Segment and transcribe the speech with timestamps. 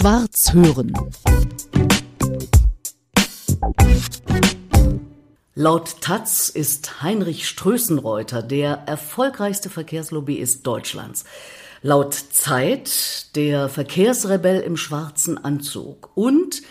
[0.00, 0.94] Schwarz hören.
[5.54, 11.24] Laut Taz ist Heinrich Strößenreuter der erfolgreichste Verkehrslobbyist Deutschlands.
[11.82, 16.08] Laut Zeit der Verkehrsrebell im schwarzen Anzug.
[16.14, 16.62] Und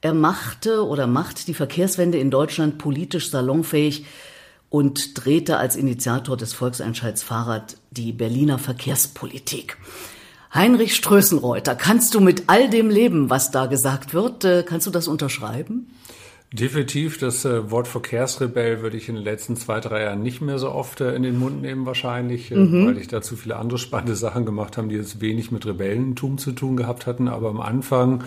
[0.00, 4.04] er machte oder macht die Verkehrswende in Deutschland politisch salonfähig
[4.68, 9.76] und drehte als Initiator des Volksentscheids Fahrrad die Berliner Verkehrspolitik.
[10.54, 14.92] Heinrich Strößenreuter, kannst du mit all dem leben, was da gesagt wird, äh, kannst du
[14.92, 15.88] das unterschreiben?
[16.52, 20.60] Definitiv, das äh, Wort Verkehrsrebell würde ich in den letzten zwei, drei Jahren nicht mehr
[20.60, 22.86] so oft äh, in den Mund nehmen wahrscheinlich, mhm.
[22.86, 26.38] weil ich da zu viele andere spannende Sachen gemacht habe, die jetzt wenig mit Rebellentum
[26.38, 27.26] zu tun gehabt hatten.
[27.26, 28.22] Aber am Anfang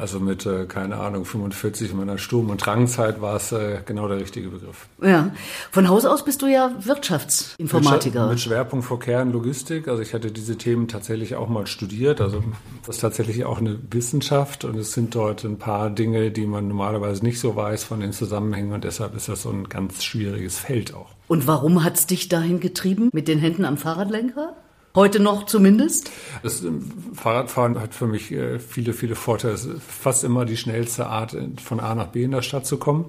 [0.00, 4.08] also mit, äh, keine Ahnung, 45 in meiner Sturm- und Drangzeit war es äh, genau
[4.08, 4.88] der richtige Begriff.
[5.02, 5.30] Ja.
[5.70, 8.28] Von Haus aus bist du ja Wirtschaftsinformatiker.
[8.28, 9.88] Mit, Schwerpunkt Verkehr und Logistik.
[9.88, 12.20] Also ich hatte diese Themen tatsächlich auch mal studiert.
[12.20, 12.42] Also
[12.86, 16.68] das ist tatsächlich auch eine Wissenschaft und es sind dort ein paar Dinge, die man
[16.68, 20.58] normalerweise nicht so weiß von den Zusammenhängen und deshalb ist das so ein ganz schwieriges
[20.58, 21.10] Feld auch.
[21.28, 23.10] Und warum hat's dich dahin getrieben?
[23.12, 24.56] Mit den Händen am Fahrradlenker?
[24.94, 26.10] Heute noch zumindest?
[26.42, 29.54] Das ähm, Fahrradfahren hat für mich äh, viele, viele Vorteile.
[29.54, 32.76] Es ist fast immer die schnellste Art, von A nach B in der Stadt zu
[32.76, 33.06] kommen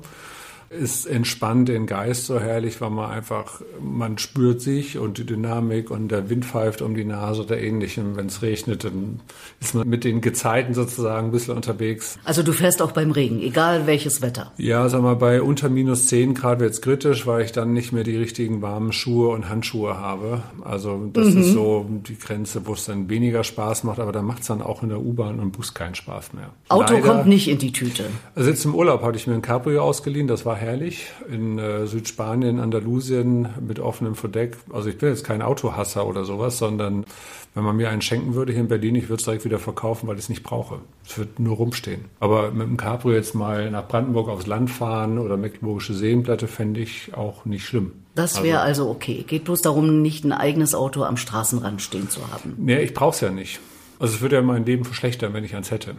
[0.72, 5.92] ist entspannt den Geist so herrlich, weil man einfach, man spürt sich und die Dynamik
[5.92, 8.16] und der Wind pfeift um die Nase oder ähnlichem.
[8.16, 9.20] Wenn es regnet, dann
[9.60, 12.18] ist man mit den Gezeiten sozusagen ein bisschen unterwegs.
[12.24, 14.54] Also du fährst auch beim Regen, egal welches Wetter?
[14.58, 17.92] Ja, sag mal, bei unter minus 10 Grad wird es kritisch, weil ich dann nicht
[17.92, 20.42] mehr die richtigen warmen Schuhe und Handschuhe habe.
[20.64, 21.42] Also das mhm.
[21.42, 24.62] ist so die Grenze, wo es dann weniger Spaß macht, aber da macht es dann
[24.62, 26.52] auch in der U-Bahn und Bus keinen Spaß mehr.
[26.70, 28.06] Auto Leider, kommt nicht in die Tüte.
[28.36, 31.08] Also jetzt im Urlaub hatte ich mir ein Cabrio ausgeliehen, das war herrlich.
[31.30, 34.58] In äh, Südspanien, Andalusien mit offenem Verdeck.
[34.72, 37.06] Also ich bin jetzt kein Autohasser oder sowas, sondern
[37.54, 40.08] wenn man mir einen schenken würde hier in Berlin, ich würde es direkt wieder verkaufen,
[40.08, 40.80] weil ich es nicht brauche.
[41.06, 42.06] Es wird nur rumstehen.
[42.20, 46.80] Aber mit dem Cabrio jetzt mal nach Brandenburg aufs Land fahren oder Mecklenburgische Seenplatte fände
[46.80, 47.92] ich auch nicht schlimm.
[48.16, 49.24] Das wäre also, also, okay.
[49.28, 52.54] Geht bloß darum, nicht ein eigenes Auto am Straßenrand stehen zu haben.
[52.58, 53.60] Nee, ich brauche es ja nicht.
[54.00, 55.96] Also es würde ja mein Leben verschlechtern, wenn ich eins hätte.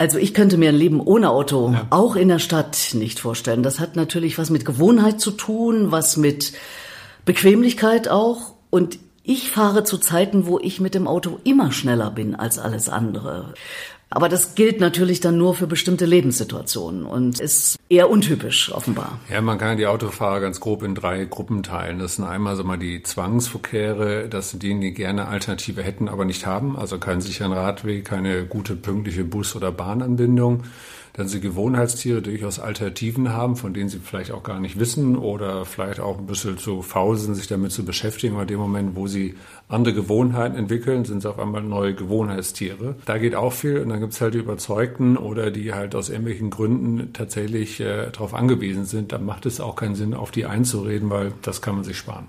[0.00, 1.86] Also ich könnte mir ein Leben ohne Auto ja.
[1.90, 3.62] auch in der Stadt nicht vorstellen.
[3.62, 6.54] Das hat natürlich was mit Gewohnheit zu tun, was mit
[7.26, 8.54] Bequemlichkeit auch.
[8.70, 12.88] Und ich fahre zu Zeiten, wo ich mit dem Auto immer schneller bin als alles
[12.88, 13.52] andere.
[14.12, 19.20] Aber das gilt natürlich dann nur für bestimmte Lebenssituationen und ist eher untypisch offenbar.
[19.30, 22.00] Ja, man kann die Autofahrer ganz grob in drei Gruppen teilen.
[22.00, 26.24] Das sind einmal so mal die Zwangsverkehre, das sind diejenigen, die gerne Alternative hätten, aber
[26.24, 30.64] nicht haben, also keinen sicheren Radweg, keine gute pünktliche Bus- oder Bahnanbindung
[31.12, 35.64] dann sie Gewohnheitstiere durchaus Alternativen haben, von denen sie vielleicht auch gar nicht wissen oder
[35.64, 38.38] vielleicht auch ein bisschen zu faul sind, sich damit zu beschäftigen.
[38.40, 39.34] In dem Moment, wo sie
[39.68, 42.96] andere Gewohnheiten entwickeln, sind sie auf einmal neue Gewohnheitstiere.
[43.06, 46.08] Da geht auch viel und dann gibt es halt die Überzeugten oder die halt aus
[46.08, 49.12] irgendwelchen Gründen tatsächlich äh, darauf angewiesen sind.
[49.12, 52.26] Da macht es auch keinen Sinn, auf die einzureden, weil das kann man sich sparen.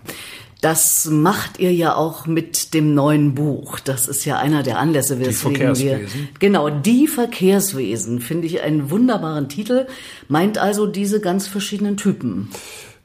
[0.61, 3.79] Das macht ihr ja auch mit dem neuen Buch.
[3.79, 6.13] Das ist ja einer der Anlässe, weswegen die Verkehrswesen.
[6.13, 9.87] wir genau die Verkehrswesen finde ich einen wunderbaren Titel.
[10.27, 12.49] Meint also diese ganz verschiedenen Typen.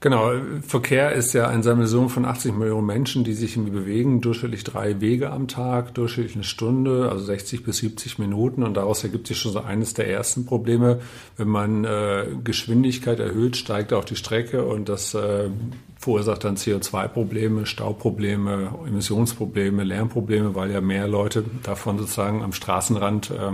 [0.00, 0.30] Genau,
[0.60, 5.00] Verkehr ist ja ein Sammelsurium von 80 Millionen Menschen, die sich irgendwie bewegen, durchschnittlich drei
[5.00, 8.62] Wege am Tag, durchschnittlich eine Stunde, also 60 bis 70 Minuten.
[8.62, 11.00] Und daraus ergibt sich schon so eines der ersten Probleme.
[11.38, 15.48] Wenn man äh, Geschwindigkeit erhöht, steigt auch die Strecke und das äh,
[15.98, 23.52] verursacht dann CO2-Probleme, Stauprobleme, Emissionsprobleme, Lärmprobleme, weil ja mehr Leute davon sozusagen am Straßenrand äh,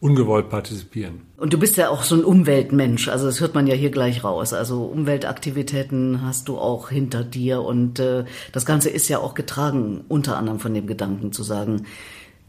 [0.00, 1.22] ungewollt partizipieren.
[1.36, 4.24] Und du bist ja auch so ein Umweltmensch, also das hört man ja hier gleich
[4.24, 4.52] raus.
[4.52, 10.04] Also Umweltaktivitäten hast du auch hinter dir und äh, das Ganze ist ja auch getragen
[10.08, 11.86] unter anderem von dem Gedanken zu sagen,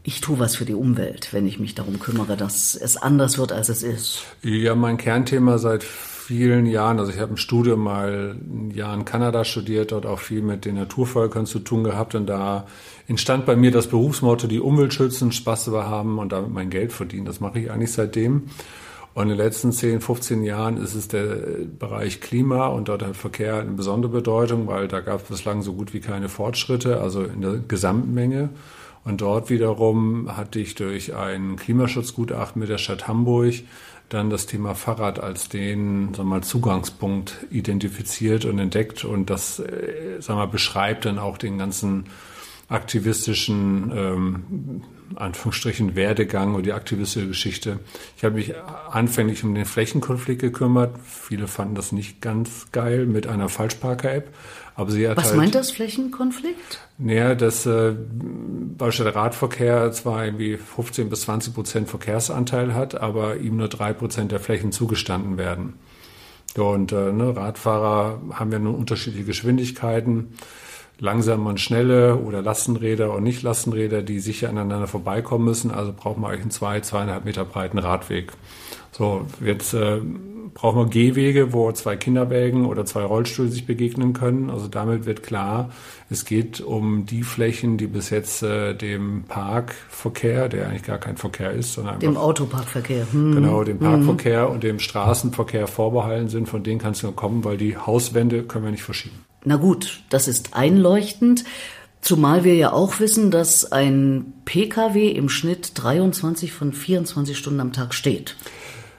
[0.04, 3.52] ich tue was für die Umwelt, wenn ich mich darum kümmere, dass es anders wird,
[3.52, 4.22] als es ist.
[4.42, 5.84] Ja, mein Kernthema seit
[6.28, 10.18] vielen Jahren, also ich habe im Studium mal ein Jahr in Kanada studiert, dort auch
[10.18, 12.66] viel mit den Naturvölkern zu tun gehabt und da
[13.06, 16.92] entstand bei mir das Berufsmotto, die Umwelt schützen, Spaß dabei haben und damit mein Geld
[16.92, 17.24] verdienen.
[17.24, 18.50] Das mache ich eigentlich seitdem.
[19.14, 21.34] Und in den letzten 10, 15 Jahren ist es der
[21.78, 25.72] Bereich Klima und dort hat Verkehr eine besondere Bedeutung, weil da gab es bislang so
[25.72, 28.50] gut wie keine Fortschritte, also in der Gesamtmenge.
[29.02, 33.54] Und dort wiederum hatte ich durch ein Klimaschutzgutachten mit der Stadt Hamburg
[34.08, 39.58] dann das Thema Fahrrad als den sagen wir mal, Zugangspunkt identifiziert und entdeckt und das
[39.58, 42.06] äh, sagen wir, beschreibt dann auch den ganzen
[42.68, 44.82] aktivistischen ähm,
[45.16, 47.80] Anführungsstrichen Werdegang oder die aktivistische Geschichte.
[48.16, 48.54] Ich habe mich
[48.90, 50.94] anfänglich um den Flächenkonflikt gekümmert.
[51.02, 54.28] Viele fanden das nicht ganz geil mit einer Falschparker-App.
[54.78, 56.78] Aber sie hat Was halt, meint das Flächenkonflikt?
[56.98, 63.38] Naja, dass äh, beispielsweise der Radverkehr zwar irgendwie 15 bis 20 Prozent Verkehrsanteil hat, aber
[63.38, 65.72] ihm nur drei Prozent der Flächen zugestanden werden.
[66.56, 70.34] Und äh, ne, Radfahrer haben ja nun unterschiedliche Geschwindigkeiten
[71.00, 75.72] langsame und schnelle oder Lastenräder und nicht Lastenräder, die sicher aneinander vorbeikommen müssen.
[75.72, 78.32] Also braucht man eigentlich einen zwei, zweieinhalb Meter breiten Radweg.
[78.92, 80.00] So, jetzt äh,
[80.54, 84.50] brauchen wir Gehwege, wo zwei Kinderwägen oder zwei Rollstühle sich begegnen können.
[84.50, 85.70] Also damit wird klar,
[86.10, 91.16] es geht um die Flächen, die bis jetzt äh, dem Parkverkehr, der eigentlich gar kein
[91.16, 93.06] Verkehr ist, sondern dem Autoparkverkehr.
[93.12, 93.34] Hm.
[93.34, 94.52] Genau, dem Parkverkehr hm.
[94.52, 96.48] und dem Straßenverkehr vorbehalten sind.
[96.48, 99.24] Von denen kannst du nur kommen, weil die Hauswände können wir nicht verschieben.
[99.44, 101.44] Na gut, das ist einleuchtend.
[102.00, 107.72] Zumal wir ja auch wissen, dass ein Pkw im Schnitt 23 von 24 Stunden am
[107.72, 108.36] Tag steht.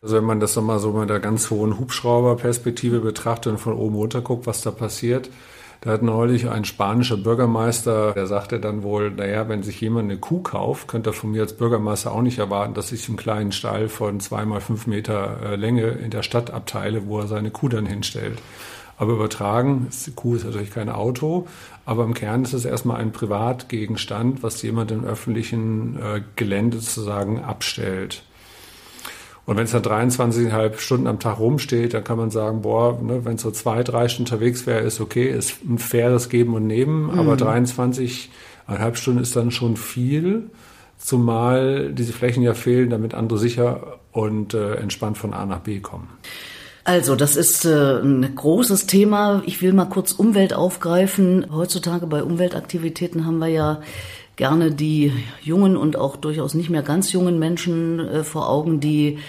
[0.01, 3.95] Also wenn man das nochmal so mit der ganz hohen Hubschrauberperspektive betrachtet und von oben
[3.95, 5.29] runter guckt, was da passiert.
[5.81, 10.19] Da hat neulich ein spanischer Bürgermeister, der sagte dann wohl, naja, wenn sich jemand eine
[10.19, 13.53] Kuh kauft, könnte er von mir als Bürgermeister auch nicht erwarten, dass ich einen kleinen
[13.53, 17.69] Stall von zweimal fünf Meter äh, Länge in der Stadt abteile, wo er seine Kuh
[17.69, 18.41] dann hinstellt.
[18.97, 21.47] Aber übertragen, die Kuh ist natürlich kein Auto,
[21.85, 27.39] aber im Kern ist es erstmal ein Privatgegenstand, was jemand im öffentlichen äh, Gelände sozusagen
[27.39, 28.23] abstellt.
[29.49, 33.25] Und wenn es dann 23,5 Stunden am Tag rumsteht, dann kann man sagen, boah, ne,
[33.25, 36.67] wenn es so zwei, drei Stunden unterwegs wäre, ist okay, ist ein faires Geben und
[36.67, 37.17] Nehmen, mhm.
[37.17, 40.51] aber 23,5 Stunden ist dann schon viel,
[40.99, 45.79] zumal diese Flächen ja fehlen, damit andere sicher und äh, entspannt von A nach B
[45.79, 46.09] kommen.
[46.83, 49.41] Also, das ist äh, ein großes Thema.
[49.47, 51.47] Ich will mal kurz Umwelt aufgreifen.
[51.51, 53.81] Heutzutage bei Umweltaktivitäten haben wir ja
[54.39, 59.19] gerne die jungen und auch durchaus nicht mehr ganz jungen Menschen äh, vor Augen, die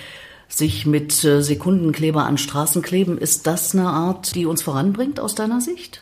[0.47, 3.19] sich mit äh, Sekundenkleber an Straßen kleben.
[3.19, 6.01] Ist das eine Art, die uns voranbringt aus deiner Sicht?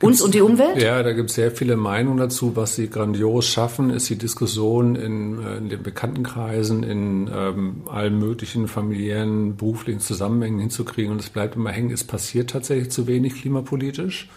[0.00, 0.80] Uns und die Umwelt?
[0.82, 2.56] Ja, da gibt es sehr viele Meinungen dazu.
[2.56, 8.18] Was sie grandios schaffen, ist die Diskussion in, äh, in den Bekanntenkreisen, in ähm, allen
[8.18, 11.12] möglichen familiären, beruflichen Zusammenhängen hinzukriegen.
[11.12, 14.30] Und es bleibt immer hängen, es passiert tatsächlich zu wenig klimapolitisch.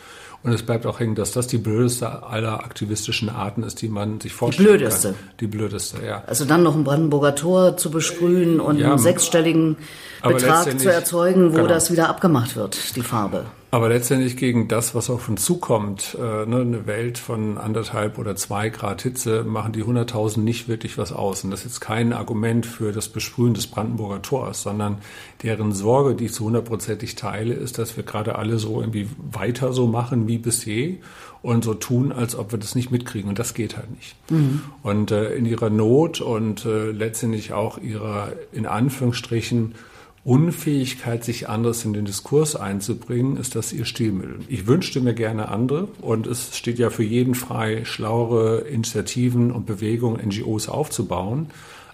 [0.43, 4.21] Und es bleibt auch hängen, dass das die blödeste aller aktivistischen Arten ist, die man
[4.21, 5.09] sich vorstellen die blödeste.
[5.09, 5.17] kann.
[5.39, 6.23] Die blödeste, ja.
[6.25, 9.77] Also dann noch ein Brandenburger Tor zu besprühen und ja, einen sechsstelligen
[10.23, 11.67] Betrag zu erzeugen, wo genau.
[11.67, 13.45] das wieder abgemacht wird, die Farbe.
[13.69, 18.37] Aber letztendlich gegen das, was auf uns zukommt, äh, ne, eine Welt von anderthalb oder
[18.37, 21.43] zwei Grad Hitze, machen die 100.000 nicht wirklich was aus.
[21.43, 24.99] Und das ist jetzt kein Argument für das Besprühen des Brandenburger Tors, sondern
[25.43, 29.73] deren Sorge, die ich zu hundertprozentig teile, ist, dass wir gerade alle so irgendwie weiter
[29.73, 30.93] so machen wie bisher
[31.41, 33.27] und so tun, als ob wir das nicht mitkriegen.
[33.27, 34.15] Und das geht halt nicht.
[34.31, 34.61] Mhm.
[34.81, 39.75] Und äh, in ihrer Not und äh, letztendlich auch ihrer, in Anführungsstrichen,
[40.27, 44.39] Unfähigkeit, sich anders in den Diskurs einzubringen, ist das ihr Stilmittel.
[44.49, 49.65] Ich wünschte mir gerne andere und es steht ja für jeden frei, schlauere Initiativen und
[49.65, 51.47] Bewegungen, NGOs aufzubauen.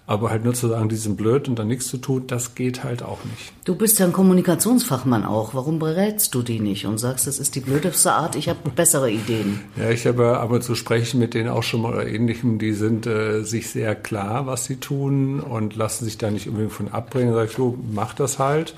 [0.06, 2.84] Aber halt nur zu sagen, die sind blöd und dann nichts zu tun, das geht
[2.84, 3.54] halt auch nicht.
[3.64, 5.54] Du bist ja ein Kommunikationsfachmann auch.
[5.54, 9.10] Warum berätst du die nicht und sagst, das ist die blödeste Art, ich habe bessere
[9.10, 9.62] Ideen?
[9.76, 13.08] Ja, ich habe aber zu sprechen mit denen auch schon mal oder ähnlichem, die sind
[13.08, 17.34] äh, sich sehr klar, was sie tun und lassen sich da nicht unbedingt von abbringen.
[17.34, 18.76] Sag ich, so, mach das halt.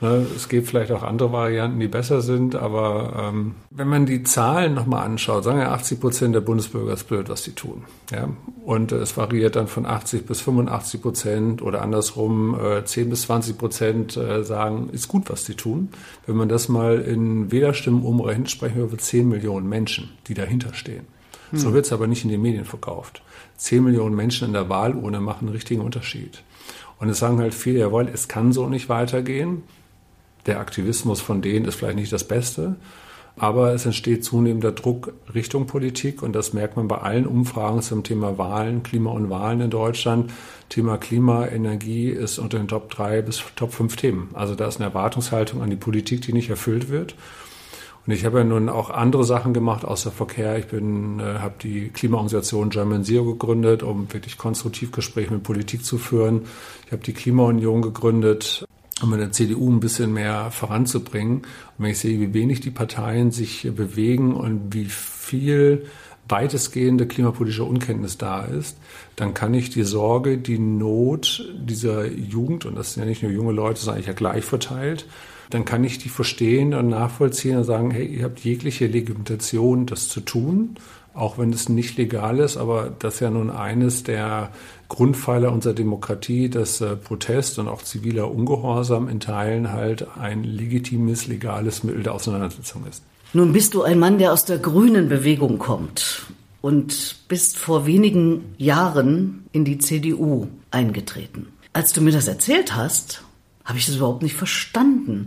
[0.00, 4.24] Ne, es gibt vielleicht auch andere Varianten, die besser sind, aber ähm, wenn man die
[4.24, 7.84] Zahlen nochmal anschaut, sagen ja 80 Prozent der Bundesbürger ist blöd, was sie tun.
[8.10, 8.28] Ja?
[8.64, 13.22] Und äh, es variiert dann von 80 bis 85 Prozent oder andersrum äh, 10 bis
[13.22, 15.90] 20 Prozent äh, sagen, ist gut, was sie tun.
[16.26, 20.74] Wenn man das mal in Wählerstimmen umrechnet, sprechen wir über 10 Millionen Menschen, die dahinter
[20.74, 21.06] stehen.
[21.50, 21.58] Hm.
[21.58, 23.22] So wird es aber nicht in den Medien verkauft.
[23.58, 26.42] 10 Millionen Menschen in der Wahlurne machen einen richtigen Unterschied.
[26.98, 29.62] Und es sagen halt viele, jawohl, es kann so nicht weitergehen
[30.46, 32.76] der Aktivismus von denen ist vielleicht nicht das Beste,
[33.36, 38.04] aber es entsteht zunehmender Druck Richtung Politik und das merkt man bei allen Umfragen zum
[38.04, 40.32] Thema Wahlen, Klima und Wahlen in Deutschland.
[40.68, 44.30] Thema Klima, Energie ist unter den Top 3 bis Top 5 Themen.
[44.34, 47.16] Also da ist eine Erwartungshaltung an die Politik, die nicht erfüllt wird.
[48.06, 50.58] Und ich habe ja nun auch andere Sachen gemacht außer Verkehr.
[50.58, 55.84] Ich bin, äh, habe die Klimaorganisation German Zero gegründet, um wirklich konstruktiv Gespräche mit Politik
[55.84, 56.42] zu führen.
[56.86, 58.66] Ich habe die Klimaunion gegründet,
[59.04, 61.38] um in der CDU ein bisschen mehr voranzubringen.
[61.38, 65.86] Und wenn ich sehe, wie wenig die Parteien sich bewegen und wie viel
[66.28, 68.78] weitestgehende klimapolitische Unkenntnis da ist,
[69.16, 73.30] dann kann ich die Sorge, die Not dieser Jugend, und das sind ja nicht nur
[73.30, 75.06] junge Leute, sondern eigentlich ja gleich verteilt,
[75.50, 80.08] dann kann ich die verstehen und nachvollziehen und sagen, hey, ihr habt jegliche Legitimation, das
[80.08, 80.76] zu tun
[81.14, 84.50] auch wenn es nicht legal ist, aber das ist ja nun eines der
[84.94, 91.26] Grundpfeiler unserer Demokratie, dass äh, Protest und auch ziviler Ungehorsam in Teilen halt ein legitimes,
[91.26, 93.02] legales Mittel der Auseinandersetzung ist.
[93.32, 96.22] Nun bist du ein Mann, der aus der grünen Bewegung kommt.
[96.64, 101.48] und bist vor wenigen Jahren in die CDU eingetreten.
[101.74, 103.22] Als du mir das erzählt hast,
[103.66, 105.26] habe ich das überhaupt nicht verstanden.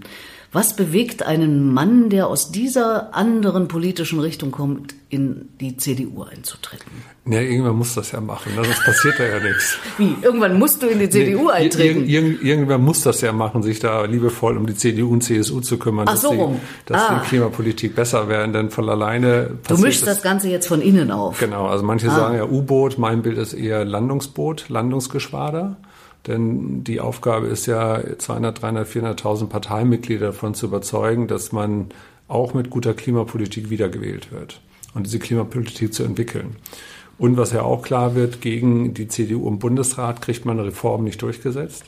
[0.58, 6.88] Was bewegt einen Mann, der aus dieser anderen politischen Richtung kommt, in die CDU einzutreten?
[7.28, 8.56] Ja, irgendwann muss das ja machen.
[8.56, 8.66] Ne?
[8.66, 9.78] Sonst passiert da ja nichts.
[10.00, 10.16] Wie?
[10.20, 12.08] Irgendwann musst du in die CDU nee, eintreten?
[12.08, 15.62] Ir ir irgendwann muss das ja machen, sich da liebevoll um die CDU und CSU
[15.62, 17.20] zu kümmern, Ach so, dass, die, dass ah.
[17.22, 21.12] die Klimapolitik besser werden, denn von alleine Du mischst das, das Ganze jetzt von innen
[21.12, 21.40] auf.
[21.40, 22.16] Genau, also manche ah.
[22.16, 25.78] sagen ja U-Boot, mein Bild ist eher Landungsboot, Landungsgeschwader.
[26.26, 31.88] Denn die Aufgabe ist ja, 200, 300, 400.000 Parteimitglieder davon zu überzeugen, dass man
[32.28, 34.60] auch mit guter Klimapolitik wiedergewählt wird
[34.94, 36.56] und diese Klimapolitik zu entwickeln.
[37.18, 41.04] Und was ja auch klar wird, gegen die CDU im Bundesrat kriegt man eine Reform
[41.04, 41.86] nicht durchgesetzt.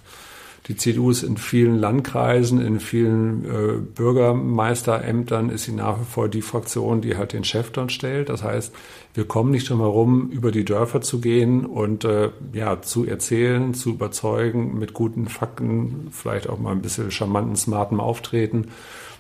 [0.68, 6.30] Die CDU ist in vielen Landkreisen, in vielen äh, Bürgermeisterämtern ist sie nach wie vor
[6.30, 8.30] die Fraktion, die halt den Chef dann stellt.
[8.30, 8.74] Das heißt,
[9.14, 13.74] wir kommen nicht drum herum, über die Dörfer zu gehen und äh, ja, zu erzählen,
[13.74, 18.68] zu überzeugen, mit guten Fakten, vielleicht auch mal ein bisschen charmanten, smarten Auftreten.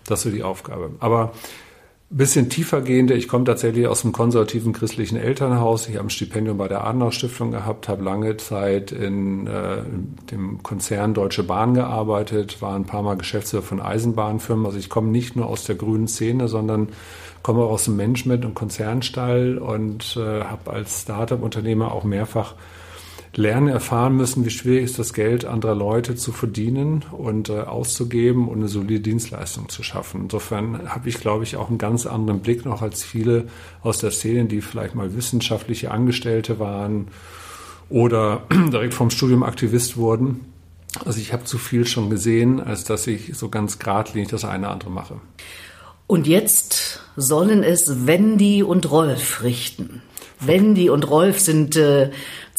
[0.06, 0.92] Das ist so die Aufgabe.
[1.00, 1.34] Aber
[2.18, 3.14] bisschen tiefergehende.
[3.14, 5.88] Ich komme tatsächlich aus dem konservativen christlichen Elternhaus.
[5.88, 10.16] Ich habe ein Stipendium bei der Adenauer Stiftung gehabt, habe lange Zeit in, äh, in,
[10.32, 14.66] dem Konzern Deutsche Bahn gearbeitet, war ein paar Mal Geschäftsführer von Eisenbahnfirmen.
[14.66, 16.90] Also ich komme nicht nur aus der grünen Szene, sondern
[17.44, 22.56] komme auch aus dem Management- und Konzernstall und äh, habe als Startup-Unternehmer auch mehrfach
[23.36, 28.48] lernen, erfahren müssen, wie schwierig ist das Geld anderer Leute zu verdienen und äh, auszugeben
[28.48, 30.24] und eine solide Dienstleistung zu schaffen.
[30.24, 33.48] Insofern habe ich, glaube ich, auch einen ganz anderen Blick noch als viele
[33.82, 37.10] aus der Szene, die vielleicht mal wissenschaftliche Angestellte waren
[37.90, 40.42] oder direkt vom Studium Aktivist wurden.
[41.06, 44.66] Also ich habe zu viel schon gesehen, als dass ich so ganz geradlinig das eine
[44.66, 45.16] oder andere mache.
[46.08, 50.02] Und jetzt sollen es Wendy und Rolf richten.
[50.40, 52.10] Wendy und Rolf sind äh,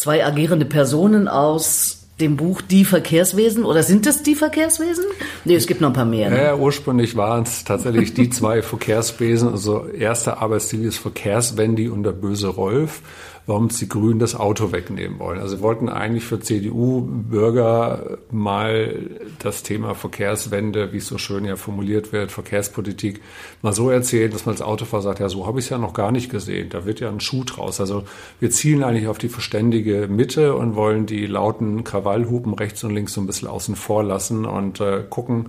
[0.01, 5.05] zwei agierende Personen aus dem Buch Die Verkehrswesen oder sind es die Verkehrswesen?
[5.45, 6.31] Nee, es gibt noch ein paar mehr.
[6.31, 6.43] Ne?
[6.43, 9.51] Ja, ursprünglich waren es tatsächlich die zwei Verkehrswesen.
[9.51, 13.03] Also erster Arbeitsstil ist Verkehrswendy und der böse Rolf
[13.47, 15.41] warum die Grünen das Auto wegnehmen wollen.
[15.41, 22.13] Also wollten eigentlich für CDU-Bürger mal das Thema Verkehrswende, wie es so schön ja formuliert
[22.13, 23.21] wird, Verkehrspolitik,
[23.63, 25.95] mal so erzählen, dass man als Autofahrer sagt, ja, so habe ich es ja noch
[25.95, 26.69] gar nicht gesehen.
[26.71, 27.81] Da wird ja ein Schuh draus.
[27.81, 28.05] Also
[28.39, 33.15] wir zielen eigentlich auf die verständige Mitte und wollen die lauten Krawallhupen rechts und links
[33.15, 35.47] so ein bisschen außen vor lassen und äh, gucken,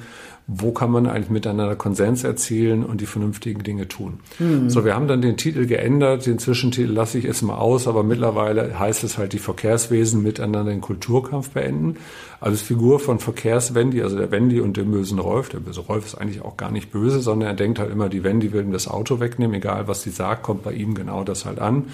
[0.48, 4.20] wo kann man eigentlich miteinander Konsens erzielen und die vernünftigen Dinge tun.
[4.40, 4.70] Mhm.
[4.70, 8.78] So, wir haben dann den Titel geändert, den Zwischentitel lasse ich erstmal aus, aber mittlerweile
[8.78, 11.98] heißt es halt die Verkehrswesen miteinander den Kulturkampf beenden.
[12.40, 16.06] Also als Figur von Verkehrswendy, also der Wendy und dem bösen Rolf, der böse Rolf
[16.06, 18.72] ist eigentlich auch gar nicht böse, sondern er denkt halt immer, die Wendy will ihm
[18.72, 21.86] das Auto wegnehmen, egal was sie sagt, kommt bei ihm genau das halt an.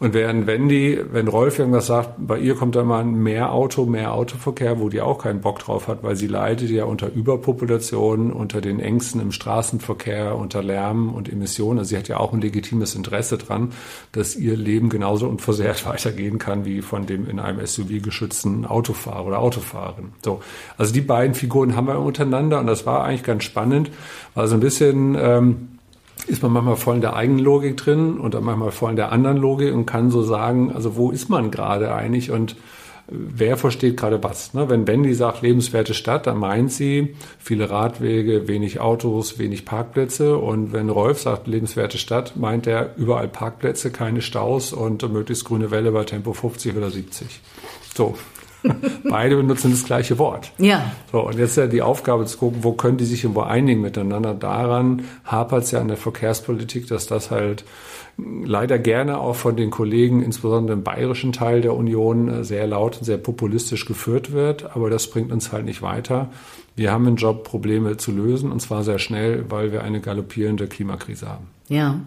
[0.00, 4.12] Und während Wendy, wenn Rolf irgendwas sagt, bei ihr kommt dann mal mehr Auto, mehr
[4.12, 8.60] Autoverkehr, wo die auch keinen Bock drauf hat, weil sie leidet ja unter Überpopulation, unter
[8.60, 11.78] den Ängsten im Straßenverkehr, unter Lärm und Emissionen.
[11.78, 13.72] Also sie hat ja auch ein legitimes Interesse dran,
[14.10, 19.26] dass ihr Leben genauso unversehrt weitergehen kann wie von dem in einem SUV geschützten Autofahrer
[19.26, 20.12] oder Autofahrerin.
[20.24, 20.42] So.
[20.76, 23.90] Also die beiden Figuren haben wir untereinander und das war eigentlich ganz spannend,
[24.34, 25.68] weil so ein bisschen, ähm,
[26.26, 29.12] ist man manchmal voll in der eigenen Logik drin und dann manchmal voll in der
[29.12, 32.56] anderen Logik und kann so sagen, also wo ist man gerade eigentlich und
[33.08, 34.54] wer versteht gerade was.
[34.54, 34.68] Ne?
[34.68, 40.38] Wenn Wendy sagt lebenswerte Stadt, dann meint sie viele Radwege, wenig Autos, wenig Parkplätze.
[40.38, 45.70] Und wenn Rolf sagt lebenswerte Stadt, meint er überall Parkplätze, keine Staus und möglichst grüne
[45.70, 47.40] Welle bei Tempo 50 oder 70.
[47.94, 48.16] So,
[49.08, 50.52] Beide benutzen das gleiche Wort.
[50.58, 50.92] Ja.
[51.12, 53.80] So, und jetzt ist ja die Aufgabe zu gucken, wo können die sich irgendwo einigen
[53.80, 54.34] miteinander.
[54.34, 57.64] Daran hapert es ja an der Verkehrspolitik, dass das halt
[58.16, 62.98] leider gerne auch von den Kollegen, insbesondere im bayerischen Teil der Union, äh, sehr laut
[62.98, 64.74] und sehr populistisch geführt wird.
[64.74, 66.30] Aber das bringt uns halt nicht weiter.
[66.76, 70.66] Wir haben einen Job, Probleme zu lösen, und zwar sehr schnell, weil wir eine galoppierende
[70.66, 71.46] Klimakrise haben.
[71.68, 72.00] Ja.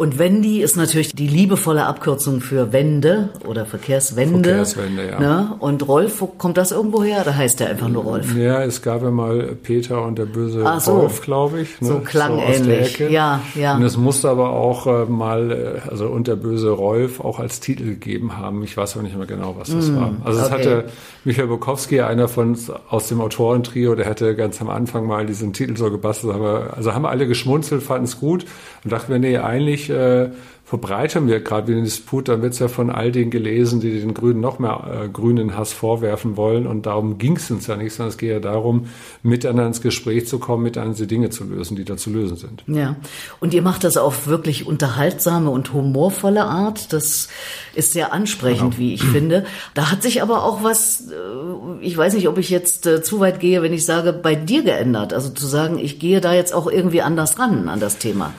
[0.00, 4.48] Und Wendy ist natürlich die liebevolle Abkürzung für Wende oder Verkehrswende.
[4.48, 5.20] Verkehrswende, ja.
[5.20, 5.56] Ne?
[5.58, 7.20] Und Rolf, wo kommt das irgendwo her?
[7.22, 8.34] Da heißt er einfach nur Rolf.
[8.34, 11.00] Ja, es gab ja mal Peter und der böse Ach so.
[11.00, 11.82] Rolf, glaube ich.
[11.82, 11.88] Ne?
[11.88, 12.98] So klang so ähnlich.
[12.98, 13.76] Ja, ja.
[13.76, 15.50] Und es musste aber auch äh, mal,
[15.84, 18.64] äh, also und der böse Rolf auch als Titel gegeben haben.
[18.64, 20.14] Ich weiß auch nicht mehr genau, was das mm, war.
[20.24, 20.54] Also es okay.
[20.54, 20.84] hatte
[21.26, 22.56] Michael Bukowski, einer von
[22.88, 26.34] aus dem Autorentrio, der hatte ganz am Anfang mal diesen Titel so gebastelt.
[26.34, 28.46] Aber, also haben alle geschmunzelt, fanden es gut
[28.82, 30.30] und dachten wir, nee, eigentlich äh,
[30.70, 33.98] verbreitern wir gerade wie den Disput, dann wird es ja von all denen gelesen, die
[33.98, 36.64] den Grünen noch mehr äh, grünen Hass vorwerfen wollen.
[36.64, 38.86] Und darum ging es uns ja nicht, sondern es geht ja darum,
[39.24, 42.62] miteinander ins Gespräch zu kommen, miteinander die Dinge zu lösen, die da zu lösen sind.
[42.68, 42.94] Ja,
[43.40, 46.92] und ihr macht das auf wirklich unterhaltsame und humorvolle Art.
[46.92, 47.26] Das
[47.74, 48.78] ist sehr ansprechend, genau.
[48.78, 49.46] wie ich finde.
[49.74, 53.18] Da hat sich aber auch was, äh, ich weiß nicht, ob ich jetzt äh, zu
[53.18, 55.14] weit gehe, wenn ich sage, bei dir geändert.
[55.14, 58.32] Also zu sagen, ich gehe da jetzt auch irgendwie anders ran an das Thema.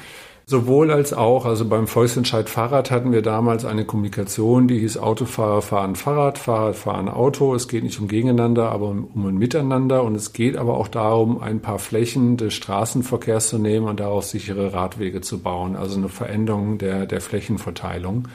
[0.51, 5.62] Sowohl als auch, also beim Volksentscheid Fahrrad hatten wir damals eine Kommunikation, die hieß Autofahrer
[5.62, 7.55] fahren Fahrrad, Fahrrad fahren Auto.
[7.55, 10.03] Es geht nicht um Gegeneinander, aber um, ein Miteinander.
[10.03, 14.29] Und es geht aber auch darum, ein paar Flächen des Straßenverkehrs zu nehmen und daraus
[14.29, 15.77] sichere Radwege zu bauen.
[15.77, 18.27] Also eine Veränderung der, der Flächenverteilung.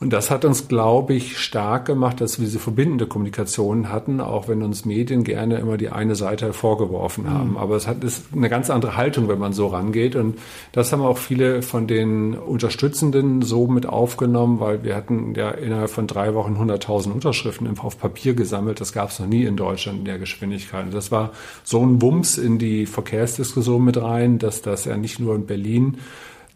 [0.00, 4.48] Und das hat uns, glaube ich, stark gemacht, dass wir diese verbindende Kommunikation hatten, auch
[4.48, 7.50] wenn uns Medien gerne immer die eine Seite hervorgeworfen haben.
[7.50, 7.56] Mhm.
[7.58, 10.16] Aber es hat ist eine ganz andere Haltung, wenn man so rangeht.
[10.16, 10.38] Und
[10.72, 15.90] das haben auch viele von den Unterstützenden so mit aufgenommen, weil wir hatten ja innerhalb
[15.90, 18.80] von drei Wochen 100.000 Unterschriften auf Papier gesammelt.
[18.80, 20.86] Das gab es noch nie in Deutschland in der Geschwindigkeit.
[20.86, 25.20] Und das war so ein Wumms in die Verkehrsdiskussion mit rein, dass das ja nicht
[25.20, 25.98] nur in Berlin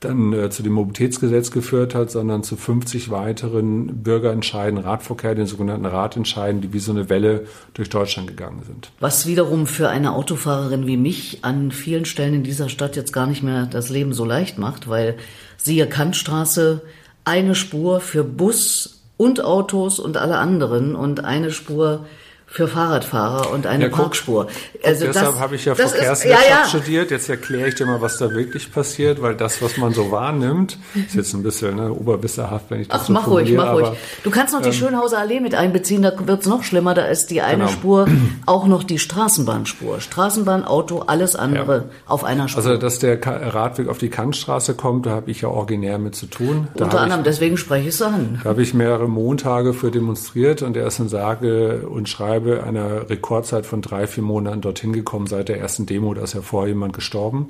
[0.04, 5.86] dann äh, zu dem Mobilitätsgesetz geführt hat, sondern zu 50 weiteren Bürgerentscheiden, Radverkehr, den sogenannten
[5.86, 8.90] Radentscheiden, die wie so eine Welle durch Deutschland gegangen sind.
[9.00, 13.26] Was wiederum für eine Autofahrerin wie mich an vielen Stellen in dieser Stadt jetzt gar
[13.26, 15.16] nicht mehr das Leben so leicht macht, weil
[15.56, 16.82] siehe Kantstraße,
[17.24, 22.06] eine Spur für Bus und Autos und alle anderen und eine Spur
[22.54, 24.46] für Fahrradfahrer und eine ja, Parkspur.
[24.84, 26.68] Also deshalb habe ich ja Verkehrswirtschaft ja, ja.
[26.68, 27.10] studiert.
[27.10, 30.78] Jetzt erkläre ich dir mal, was da wirklich passiert, weil das, was man so wahrnimmt,
[30.94, 33.88] ist jetzt ein bisschen ne, oberwisserhaft, wenn ich das Ach, so mach ruhig, mach ruhig.
[34.22, 36.94] Du kannst noch die ähm, Schönhauser Allee mit einbeziehen, da wird es noch schlimmer.
[36.94, 37.72] Da ist die eine genau.
[37.72, 38.08] Spur
[38.46, 40.00] auch noch die Straßenbahnspur.
[40.00, 41.84] Straßenbahn, Auto, alles andere ja.
[42.06, 42.64] auf einer Spur.
[42.64, 46.26] Also, dass der Radweg auf die Kantstraße kommt, da habe ich ja originär mit zu
[46.26, 46.68] tun.
[46.76, 48.38] Da Unter anderem, ich, deswegen spreche ich es an.
[48.44, 52.62] Da habe ich mehrere Montage für demonstriert und er ist in sage und schreibe Schreibe
[52.62, 56.12] einer Rekordzeit von drei, vier Monaten dorthin gekommen seit der ersten Demo.
[56.14, 57.48] Da ist ja vorher jemand gestorben.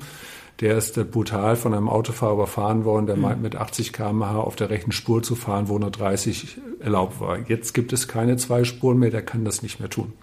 [0.61, 3.21] Der ist brutal von einem Autofahrer überfahren worden, der mhm.
[3.21, 7.39] meint mit 80 km/h auf der rechten Spur zu fahren, wo nur 30 erlaubt war.
[7.49, 10.13] Jetzt gibt es keine zwei Spuren mehr, der kann das nicht mehr tun.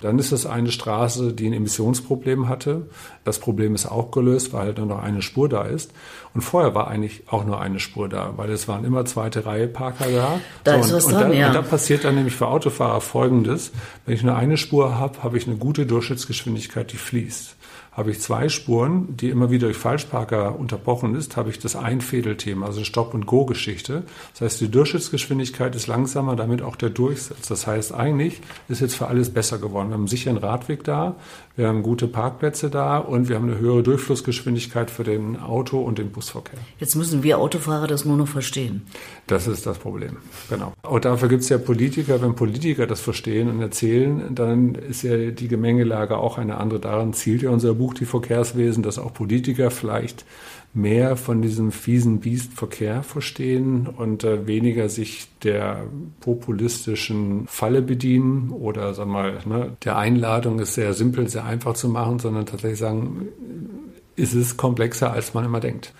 [0.00, 2.88] Dann ist es eine Straße, die ein Emissionsproblem hatte.
[3.24, 5.92] Das Problem ist auch gelöst, weil halt nur noch eine Spur da ist.
[6.32, 9.68] Und vorher war eigentlich auch nur eine Spur da, weil es waren immer zweite Reihe
[9.68, 10.40] Parker da.
[10.64, 11.48] Da so, ist was und, dran, da, ja.
[11.48, 13.72] Und da passiert dann nämlich für Autofahrer Folgendes.
[14.06, 17.56] Wenn ich nur eine Spur habe, habe ich eine gute Durchschnittsgeschwindigkeit, die fließt.
[18.00, 22.64] Habe ich zwei Spuren, die immer wieder durch Falschparker unterbrochen ist, habe ich das Einfädelthema,
[22.64, 24.04] also Stopp- und Go-Geschichte.
[24.32, 27.48] Das heißt, die Durchschnittsgeschwindigkeit ist langsamer, damit auch der Durchsatz.
[27.48, 29.88] Das heißt, eigentlich ist jetzt für alles besser geworden.
[29.88, 31.16] Wir haben einen sicheren Radweg da,
[31.60, 35.98] wir haben gute Parkplätze da und wir haben eine höhere Durchflussgeschwindigkeit für den Auto- und
[35.98, 36.58] den Busverkehr.
[36.78, 38.86] Jetzt müssen wir Autofahrer das nur noch verstehen.
[39.26, 40.16] Das ist das Problem,
[40.48, 40.72] genau.
[40.82, 42.22] Und dafür gibt es ja Politiker.
[42.22, 46.80] Wenn Politiker das verstehen und erzählen, dann ist ja die Gemengelage auch eine andere.
[46.80, 50.24] Daran zielt ja unser Buch Die Verkehrswesen, dass auch Politiker vielleicht
[50.72, 55.84] mehr von diesem fiesen Biestverkehr verstehen und äh, weniger sich der
[56.20, 61.88] populistischen Falle bedienen oder sag mal, ne, der Einladung ist sehr simpel, sehr einfach zu
[61.88, 63.28] machen, sondern tatsächlich sagen,
[64.14, 65.92] ist es komplexer, als man immer denkt.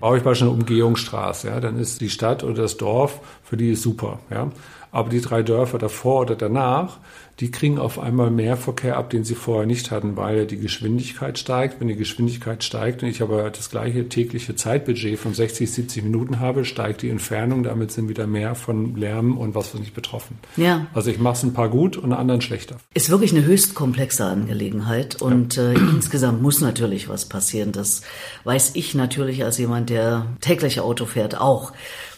[0.00, 3.70] Baue ich beispielsweise eine Umgehungsstraße, ja, dann ist die Stadt oder das Dorf, für die
[3.70, 4.50] ist super, ja.
[4.90, 6.98] Aber die drei Dörfer davor oder danach,
[7.40, 11.38] die kriegen auf einmal mehr Verkehr ab, den sie vorher nicht hatten, weil die Geschwindigkeit
[11.38, 11.80] steigt.
[11.80, 16.40] Wenn die Geschwindigkeit steigt und ich aber das gleiche tägliche Zeitbudget von 60, 70 Minuten
[16.40, 17.62] habe, steigt die Entfernung.
[17.62, 20.38] Damit sind wieder mehr von Lärm und was weiß ich betroffen.
[20.56, 20.86] Ja.
[20.94, 22.76] Also ich mache es ein paar gut und anderen schlechter.
[22.94, 25.72] Ist wirklich eine höchst komplexe Angelegenheit und ja.
[25.72, 27.72] äh, insgesamt muss natürlich was passieren.
[27.72, 28.00] Das
[28.44, 31.72] weiß ich natürlich als jemand, der täglich Auto fährt, auch.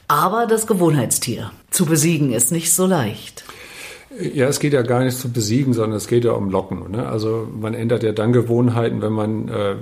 [0.07, 3.45] Aber das Gewohnheitstier zu besiegen ist nicht so leicht.
[4.11, 6.91] Ja, es geht ja gar nicht zu besiegen, sondern es geht ja um Locken.
[6.91, 7.07] Ne?
[7.07, 9.77] Also man ändert ja dann Gewohnheiten, wenn man äh,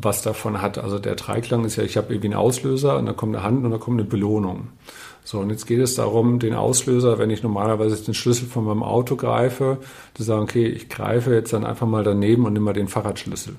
[0.00, 0.78] was davon hat.
[0.78, 3.64] Also der Dreiklang ist ja, ich habe irgendwie einen Auslöser und dann kommt eine Hand
[3.64, 4.68] und dann kommt eine Belohnung.
[5.24, 8.82] So, und jetzt geht es darum, den Auslöser, wenn ich normalerweise den Schlüssel von meinem
[8.82, 9.78] Auto greife,
[10.12, 13.54] zu sagen, okay, ich greife jetzt dann einfach mal daneben und nehme mal den Fahrradschlüssel.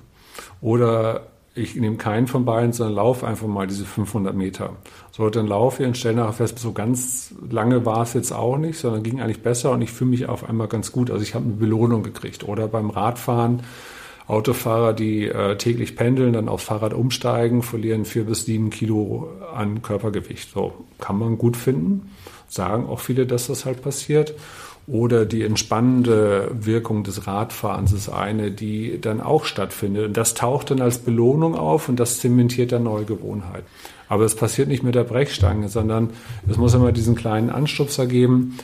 [0.62, 4.74] Oder ich nehme keinen von beiden, sondern laufe einfach mal diese 500 Meter.
[5.12, 8.58] So, dann laufe ich und stelle nachher fest, so ganz lange war es jetzt auch
[8.58, 11.10] nicht, sondern ging eigentlich besser und ich fühle mich auf einmal ganz gut.
[11.10, 12.44] Also ich habe eine Belohnung gekriegt.
[12.44, 13.64] Oder beim Radfahren
[14.28, 19.82] Autofahrer, die äh, täglich pendeln, dann aufs Fahrrad umsteigen, verlieren vier bis sieben Kilo an
[19.84, 20.52] Körpergewicht.
[20.52, 22.12] So kann man gut finden.
[22.48, 24.34] Sagen auch viele, dass das halt passiert.
[24.88, 30.06] Oder die entspannende Wirkung des Radfahrens ist eine, die dann auch stattfindet.
[30.06, 33.64] Und das taucht dann als Belohnung auf und das zementiert dann neue Gewohnheit.
[34.08, 36.12] Aber es passiert nicht mit der Brechstange, sondern
[36.48, 38.60] es muss immer diesen kleinen Anstupser geben.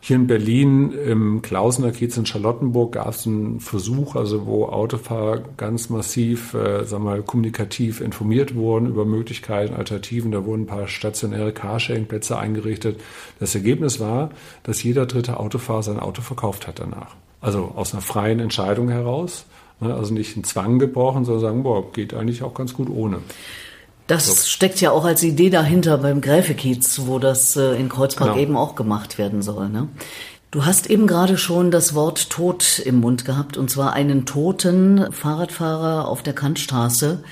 [0.00, 5.42] Hier in Berlin im Klausener Kiez in Charlottenburg gab es einen Versuch, also wo Autofahrer
[5.56, 10.30] ganz massiv, äh, sagen wir mal, kommunikativ informiert wurden über Möglichkeiten, Alternativen.
[10.30, 13.00] Da wurden ein paar stationäre Carsharing-Plätze eingerichtet.
[13.40, 14.30] Das Ergebnis war,
[14.62, 17.16] dass jeder dritte Autofahrer sein Auto verkauft hat danach.
[17.40, 19.46] Also aus einer freien Entscheidung heraus.
[19.80, 23.18] Ne, also nicht einen Zwang gebrochen, sondern sagen, boah, geht eigentlich auch ganz gut ohne.
[24.08, 24.34] Das so.
[24.34, 28.42] steckt ja auch als Idee dahinter beim Gräfekiez, wo das äh, in Kreuzberg genau.
[28.42, 29.68] eben auch gemacht werden soll.
[29.68, 29.86] Ne?
[30.50, 35.12] Du hast eben gerade schon das Wort Tod im Mund gehabt, und zwar einen toten
[35.12, 37.22] Fahrradfahrer auf der Kantstraße.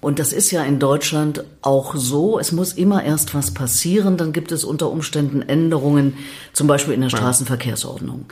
[0.00, 2.40] Und das ist ja in Deutschland auch so.
[2.40, 6.14] Es muss immer erst was passieren, dann gibt es unter Umständen Änderungen,
[6.52, 8.26] zum Beispiel in der Straßenverkehrsordnung.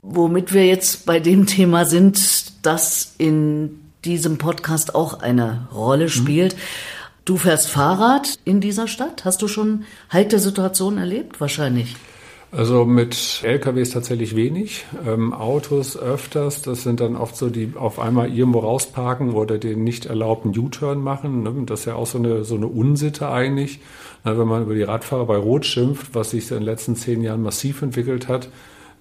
[0.00, 6.54] Womit wir jetzt bei dem Thema sind, das in diesem Podcast auch eine Rolle spielt.
[6.54, 6.60] Mhm.
[7.24, 9.24] Du fährst Fahrrad in dieser Stadt.
[9.24, 11.40] Hast du schon heikle Situationen erlebt?
[11.40, 11.94] Wahrscheinlich.
[12.50, 16.60] Also mit LKWs tatsächlich wenig, ähm, Autos öfters.
[16.60, 21.00] Das sind dann oft so, die auf einmal irgendwo rausparken oder den nicht erlaubten U-Turn
[21.00, 21.44] machen.
[21.44, 21.54] Ne?
[21.64, 23.80] Das ist ja auch so eine, so eine Unsitte eigentlich.
[24.24, 27.22] Na, wenn man über die Radfahrer bei Rot schimpft, was sich in den letzten zehn
[27.22, 28.48] Jahren massiv entwickelt hat,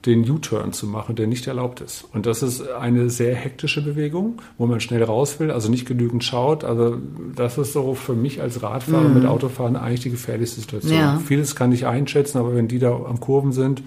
[0.05, 2.05] den U-Turn zu machen, der nicht erlaubt ist.
[2.11, 6.23] Und das ist eine sehr hektische Bewegung, wo man schnell raus will, also nicht genügend
[6.23, 6.63] schaut.
[6.63, 6.97] Also
[7.35, 9.13] das ist so für mich als Radfahrer mm.
[9.13, 10.97] mit Autofahren eigentlich die gefährlichste Situation.
[10.97, 11.21] Ja.
[11.23, 13.83] Vieles kann ich einschätzen, aber wenn die da am Kurven sind,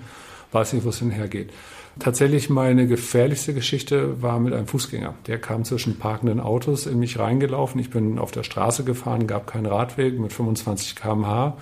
[0.53, 1.51] weiß ich, wo es hinhergeht.
[1.99, 5.15] Tatsächlich meine gefährlichste Geschichte war mit einem Fußgänger.
[5.27, 7.81] Der kam zwischen parkenden Autos in mich reingelaufen.
[7.81, 11.57] Ich bin auf der Straße gefahren, gab keinen Radweg mit 25 km/h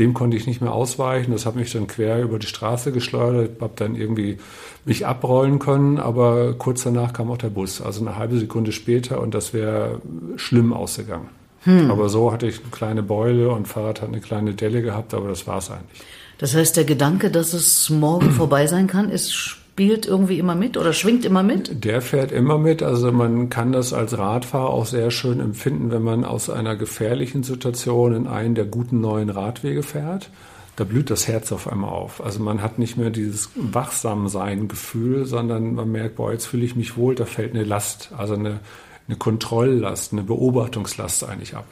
[0.00, 1.30] dem konnte ich nicht mehr ausweichen.
[1.30, 4.38] Das hat mich dann quer über die Straße geschleudert, habe dann irgendwie
[4.84, 9.20] mich abrollen können, aber kurz danach kam auch der Bus, also eine halbe Sekunde später
[9.20, 10.00] und das wäre
[10.36, 11.28] schlimm ausgegangen.
[11.64, 11.90] Hm.
[11.90, 15.28] Aber so hatte ich eine kleine Beule und Fahrrad hat eine kleine Delle gehabt, aber
[15.28, 16.00] das war es eigentlich.
[16.38, 20.76] Das heißt, der Gedanke, dass es morgen vorbei sein kann, ist spielt irgendwie immer mit
[20.76, 21.84] oder schwingt immer mit?
[21.84, 22.82] Der fährt immer mit.
[22.82, 27.44] Also man kann das als Radfahrer auch sehr schön empfinden, wenn man aus einer gefährlichen
[27.44, 30.28] Situation in einen der guten neuen Radwege fährt.
[30.76, 32.22] Da blüht das Herz auf einmal auf.
[32.22, 36.96] Also man hat nicht mehr dieses Wachsamsein-Gefühl, sondern man merkt, boah, jetzt fühle ich mich
[36.96, 38.60] wohl, da fällt eine Last, also eine,
[39.06, 41.66] eine Kontrolllast, eine Beobachtungslast eigentlich ab.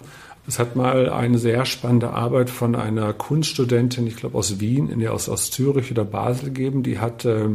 [0.49, 4.99] Es hat mal eine sehr spannende Arbeit von einer Kunststudentin, ich glaube aus Wien, in
[4.99, 6.83] der aus, aus Zürich oder Basel gegeben.
[6.83, 7.49] Die hat äh,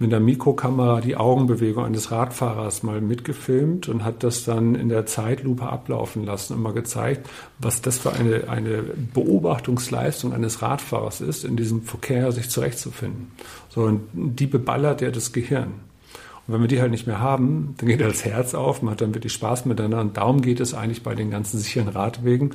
[0.00, 5.06] mit einer Mikrokamera die Augenbewegung eines Radfahrers mal mitgefilmt und hat das dann in der
[5.06, 8.82] Zeitlupe ablaufen lassen und mal gezeigt, was das für eine, eine
[9.14, 13.30] Beobachtungsleistung eines Radfahrers ist, in diesem Verkehr sich zurechtzufinden.
[13.68, 15.74] So, und die beballert ja das Gehirn.
[16.46, 19.00] Und wenn wir die halt nicht mehr haben, dann geht das Herz auf, man hat
[19.00, 20.00] dann wirklich Spaß miteinander.
[20.00, 22.54] Und darum geht es eigentlich bei den ganzen sicheren Radwegen,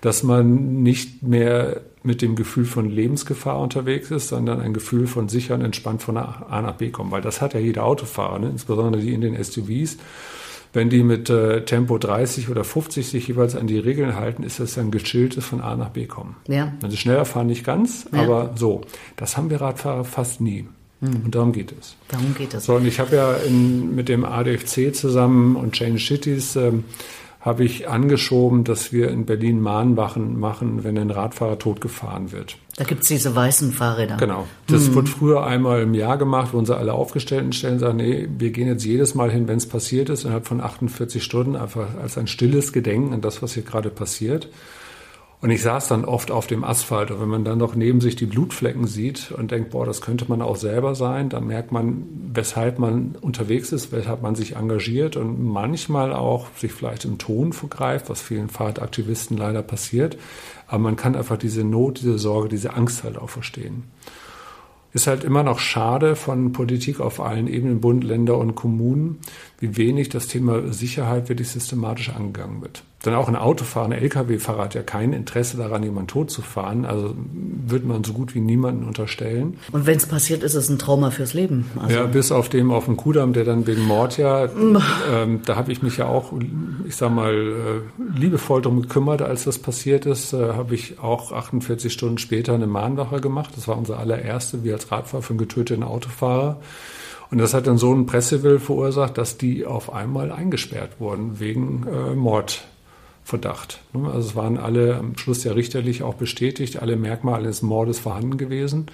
[0.00, 5.28] dass man nicht mehr mit dem Gefühl von Lebensgefahr unterwegs ist, sondern ein Gefühl von
[5.28, 7.10] sicher und entspannt von A nach B kommen.
[7.10, 8.48] Weil das hat ja jeder Autofahrer, ne?
[8.48, 9.98] insbesondere die in den SUVs.
[10.72, 14.60] Wenn die mit äh, Tempo 30 oder 50 sich jeweils an die Regeln halten, ist
[14.60, 16.36] das ein geschildtes von A nach B kommen.
[16.46, 16.72] Ja.
[16.82, 18.22] Also schneller fahren nicht ganz, ja.
[18.22, 18.82] aber so.
[19.16, 20.68] Das haben wir Radfahrer fast nie.
[21.00, 21.24] Mhm.
[21.24, 21.96] Und darum geht es.
[22.08, 22.64] Darum geht es.
[22.64, 26.84] So, und ich habe ja in, mit dem ADFC zusammen und Change Cities ähm,
[27.40, 32.56] habe ich angeschoben, dass wir in Berlin Mahnwachen machen, wenn ein Radfahrer totgefahren wird.
[32.76, 34.16] Da gibt es diese weißen Fahrräder.
[34.16, 34.46] Genau.
[34.66, 34.96] Das mhm.
[34.96, 38.66] wird früher einmal im Jahr gemacht, wo unsere alle aufgestellten Stellen sagen, nee, wir gehen
[38.66, 42.26] jetzt jedes Mal hin, wenn es passiert ist, innerhalb von 48 Stunden, einfach als ein
[42.26, 44.48] stilles Gedenken an das, was hier gerade passiert.
[45.40, 48.16] Und ich saß dann oft auf dem Asphalt und wenn man dann noch neben sich
[48.16, 52.02] die Blutflecken sieht und denkt, boah, das könnte man auch selber sein, dann merkt man,
[52.34, 57.52] weshalb man unterwegs ist, weshalb man sich engagiert und manchmal auch sich vielleicht im Ton
[57.52, 60.18] vergreift, was vielen Fahrradaktivisten leider passiert.
[60.66, 63.84] Aber man kann einfach diese Not, diese Sorge, diese Angst halt auch verstehen.
[64.92, 69.20] Ist halt immer noch schade von Politik auf allen Ebenen, Bund, Länder und Kommunen,
[69.60, 74.64] wie wenig das Thema Sicherheit wirklich systematisch angegangen wird dann auch ein Autofahrer, ein Lkw-Fahrer
[74.64, 76.84] hat ja kein Interesse daran, jemanden tot zu fahren.
[76.84, 77.14] Also
[77.66, 79.58] würde man so gut wie niemanden unterstellen.
[79.72, 81.70] Und wenn es passiert, ist es ein Trauma fürs Leben.
[81.80, 84.44] Also ja, bis auf dem auf dem Kudamm, der dann wegen Mord ja,
[85.12, 86.32] ähm, da habe ich mich ja auch,
[86.86, 91.32] ich sag mal, äh, liebevoll darum gekümmert, als das passiert ist, äh, habe ich auch
[91.32, 93.50] 48 Stunden später eine Mahnwache gemacht.
[93.56, 96.60] Das war unsere allererste, wir als Radfahrer für einen getöteten Autofahrer.
[97.30, 101.86] Und das hat dann so einen Pressewill verursacht, dass die auf einmal eingesperrt wurden wegen
[101.86, 102.77] äh, Mordverdacht.
[103.92, 104.08] Ne?
[104.08, 108.38] Also es waren alle am Schluss ja richterlich auch bestätigt, alle Merkmale des Mordes vorhanden
[108.38, 108.86] gewesen.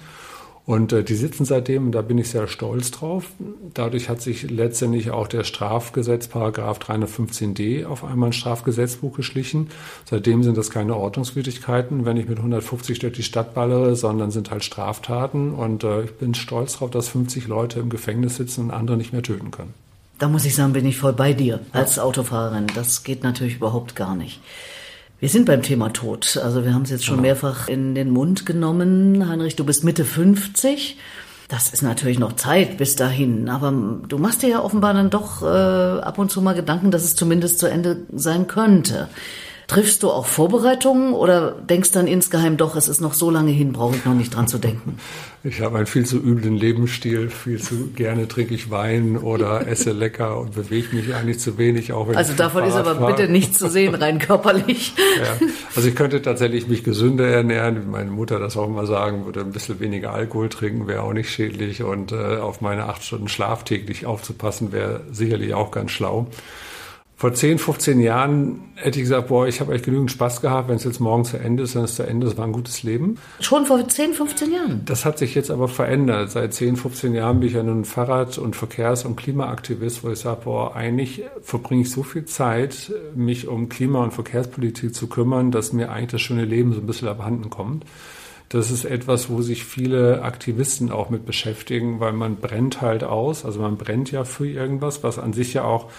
[0.65, 3.27] Und äh, die sitzen seitdem, und da bin ich sehr stolz drauf.
[3.75, 9.67] Dadurch hat sich letztendlich auch der Strafgesetz, Paragraph 315d, auf einmal ins Strafgesetzbuch geschlichen.
[10.05, 14.49] Seitdem sind das keine Ordnungswidrigkeiten, wenn ich mit 150 durch die Stadt ballere, sondern sind
[14.49, 15.53] halt Straftaten.
[15.53, 19.13] Und äh, ich bin stolz darauf, dass 50 Leute im Gefängnis sitzen und andere nicht
[19.13, 19.84] mehr töten können.
[20.17, 22.67] Da muss ich sagen, bin ich voll bei dir als Autofahrerin.
[22.73, 24.39] Das geht natürlich überhaupt gar nicht.
[25.19, 26.37] Wir sind beim Thema Tod.
[26.41, 29.27] Also wir haben es jetzt schon mehrfach in den Mund genommen.
[29.27, 30.97] Heinrich, du bist Mitte 50.
[31.47, 33.71] Das ist natürlich noch Zeit bis dahin, aber
[34.07, 37.15] du machst dir ja offenbar dann doch äh, ab und zu mal Gedanken, dass es
[37.15, 39.09] zumindest zu Ende sein könnte.
[39.67, 43.73] Triffst du auch Vorbereitungen oder denkst dann insgeheim doch, es ist noch so lange hin,
[43.73, 44.99] brauche ich noch nicht dran zu denken?
[45.43, 49.91] Ich habe einen viel zu üblen Lebensstil, viel zu gerne trinke ich Wein oder esse
[49.91, 51.93] lecker und bewege mich eigentlich zu wenig.
[51.93, 53.13] Auch wenn also davon ist aber fahre.
[53.13, 54.93] bitte nichts zu sehen, rein körperlich.
[55.17, 59.25] Ja, also ich könnte tatsächlich mich gesünder ernähren, wie meine Mutter das auch immer sagen
[59.25, 63.03] würde, ein bisschen weniger Alkohol trinken wäre auch nicht schädlich und äh, auf meine acht
[63.03, 66.27] Stunden Schlaf täglich aufzupassen wäre sicherlich auch ganz schlau.
[67.17, 70.67] Vor 10, 15 Jahren hätte ich gesagt, boah, ich habe echt genügend Spaß gehabt.
[70.67, 72.27] Wenn es jetzt morgen zu Ende ist, dann ist es zu Ende.
[72.27, 73.17] Das war ein gutes Leben.
[73.39, 74.81] Schon vor 10, 15 Jahren?
[74.83, 76.31] Das hat sich jetzt aber verändert.
[76.31, 80.19] Seit 10, 15 Jahren bin ich ja nun Fahrrad- und Verkehrs- und Klimaaktivist, wo ich
[80.19, 85.51] sage, boah, eigentlich verbringe ich so viel Zeit, mich um Klima- und Verkehrspolitik zu kümmern,
[85.51, 87.85] dass mir eigentlich das schöne Leben so ein bisschen abhanden kommt.
[88.49, 93.45] Das ist etwas, wo sich viele Aktivisten auch mit beschäftigen, weil man brennt halt aus.
[93.45, 95.89] Also man brennt ja für irgendwas, was an sich ja auch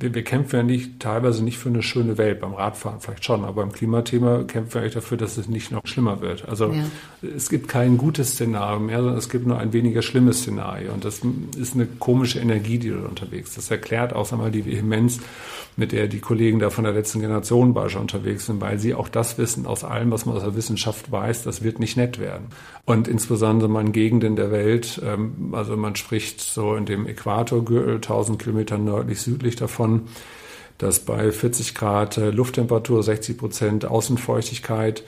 [0.00, 3.44] wir, wir kämpfen ja nicht, teilweise nicht für eine schöne Welt, beim Radfahren vielleicht schon,
[3.44, 6.48] aber beim Klimathema kämpfen wir eigentlich dafür, dass es nicht noch schlimmer wird.
[6.48, 6.84] Also ja.
[7.36, 10.92] es gibt kein gutes Szenario mehr, sondern es gibt nur ein weniger schlimmes Szenario.
[10.92, 11.20] Und das
[11.56, 13.58] ist eine komische Energie, die dort unterwegs ist.
[13.58, 15.20] Das erklärt auch einmal die Vehemenz,
[15.76, 19.08] mit der die Kollegen da von der letzten Generation beispielsweise unterwegs sind, weil sie auch
[19.08, 22.48] das wissen aus allem, was man aus der Wissenschaft weiß, das wird nicht nett werden.
[22.84, 28.38] Und insbesondere in Gegenden der Welt, ähm, also man spricht so in dem Äquatorgürtel, 1000
[28.42, 29.81] Kilometer nördlich südlich davon,
[30.78, 35.04] dass bei 40 Grad äh, Lufttemperatur, 60 Prozent Außenfeuchtigkeit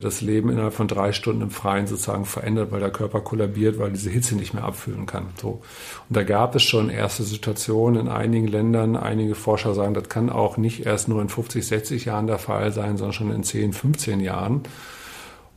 [0.00, 3.90] das Leben innerhalb von drei Stunden im Freien sozusagen verändert, weil der Körper kollabiert, weil
[3.90, 5.26] diese Hitze nicht mehr abfühlen kann.
[5.40, 5.60] So.
[6.08, 8.96] Und da gab es schon erste Situationen in einigen Ländern.
[8.96, 12.72] Einige Forscher sagen, das kann auch nicht erst nur in 50, 60 Jahren der Fall
[12.72, 14.62] sein, sondern schon in 10, 15 Jahren.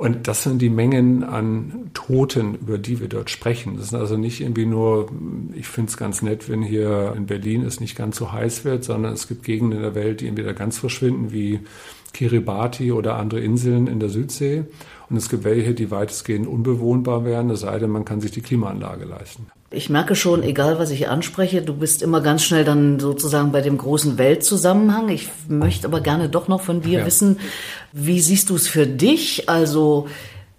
[0.02, 3.78] Und das sind die Mengen an Toten, über die wir dort sprechen.
[3.78, 5.12] Das sind also nicht irgendwie nur,
[5.54, 8.84] ich finde es ganz nett, wenn hier in Berlin es nicht ganz so heiß wird,
[8.84, 11.60] sondern es gibt Gegenden in der Welt, die entweder ganz verschwinden, wie
[12.14, 14.64] Kiribati oder andere Inseln in der Südsee.
[15.08, 18.42] Und es gibt welche, die weitestgehend unbewohnbar werden, es sei denn, man kann sich die
[18.42, 19.52] Klimaanlage leisten.
[19.74, 23.62] Ich merke schon, egal was ich anspreche, du bist immer ganz schnell dann sozusagen bei
[23.62, 25.08] dem großen Weltzusammenhang.
[25.08, 27.06] Ich möchte aber gerne doch noch von dir ja.
[27.06, 27.40] wissen,
[27.94, 29.48] wie siehst du es für dich?
[29.48, 30.10] Also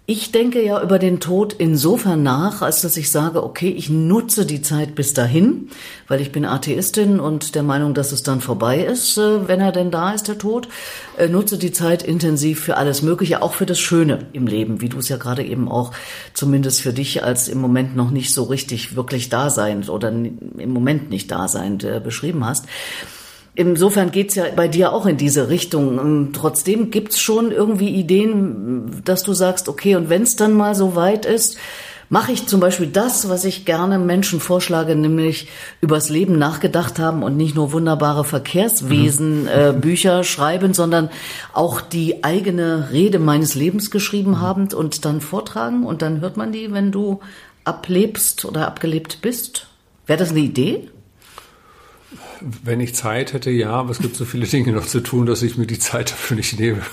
[0.05, 4.45] ich denke ja über den Tod insofern nach, als dass ich sage, okay, ich nutze
[4.45, 5.69] die Zeit bis dahin,
[6.09, 9.71] weil ich bin Atheistin und der Meinung, dass es dann vorbei ist, äh, wenn er
[9.71, 10.67] denn da ist, der Tod.
[11.17, 14.89] Äh, nutze die Zeit intensiv für alles Mögliche, auch für das Schöne im Leben, wie
[14.89, 15.93] du es ja gerade eben auch
[16.33, 20.73] zumindest für dich als im Moment noch nicht so richtig wirklich da sein oder im
[20.73, 22.65] Moment nicht da sein äh, beschrieben hast.
[23.55, 25.99] Insofern geht's ja bei dir auch in diese Richtung.
[25.99, 30.95] Ähm, trotzdem gibt's schon irgendwie Ideen, dass du sagst, okay, und wenn's dann mal so
[30.95, 31.57] weit ist,
[32.09, 35.47] mache ich zum Beispiel das, was ich gerne Menschen vorschlage, nämlich
[35.81, 39.47] übers Leben nachgedacht haben und nicht nur wunderbare Verkehrswesen mhm.
[39.47, 41.09] äh, Bücher schreiben, sondern
[41.53, 44.41] auch die eigene Rede meines Lebens geschrieben mhm.
[44.41, 47.19] haben und dann vortragen und dann hört man die, wenn du
[47.65, 49.67] ablebst oder abgelebt bist.
[50.05, 50.89] Wäre das eine Idee?
[52.63, 55.41] Wenn ich Zeit hätte, ja, aber es gibt so viele Dinge noch zu tun, dass
[55.43, 56.81] ich mir die Zeit dafür nicht nehme.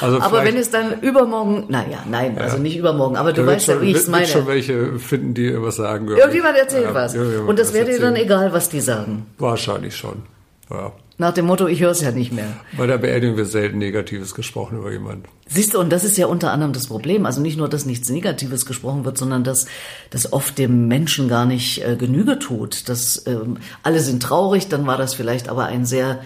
[0.00, 2.42] Also aber wenn es dann übermorgen, naja, nein, ja.
[2.42, 4.26] also nicht übermorgen, aber du da weißt schon, ja, wie ich es meine.
[4.26, 6.08] Schon welche finden, die was sagen.
[6.08, 7.16] Irgendjemand erzählt ja, was.
[7.16, 9.26] Und das wäre dir dann egal, was die sagen.
[9.38, 10.22] Wahrscheinlich schon.
[10.70, 10.92] Ja.
[11.18, 12.48] Nach dem Motto, ich höre es ja nicht mehr.
[12.76, 15.24] Bei der Beerdigung wird selten Negatives gesprochen über jemanden.
[15.46, 17.24] Siehst du, und das ist ja unter anderem das Problem.
[17.24, 19.66] Also nicht nur, dass nichts Negatives gesprochen wird, sondern dass
[20.10, 22.90] das oft dem Menschen gar nicht äh, Genüge tut.
[22.90, 26.20] Dass ähm, alle sind traurig, dann war das vielleicht aber ein sehr